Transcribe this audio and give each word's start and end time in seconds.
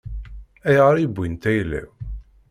Ayɣer 0.67 0.95
i 0.99 1.07
wwint 1.13 1.43
ayla-w? 1.49 1.89